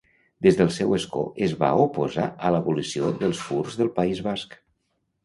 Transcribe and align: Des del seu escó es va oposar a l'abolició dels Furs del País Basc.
Des 0.45 0.55
del 0.59 0.69
seu 0.77 0.93
escó 0.97 1.19
es 1.47 1.53
va 1.59 1.69
oposar 1.83 2.25
a 2.47 2.51
l'abolició 2.55 3.13
dels 3.21 3.43
Furs 3.51 3.79
del 3.83 3.93
País 4.01 4.23
Basc. 4.31 4.57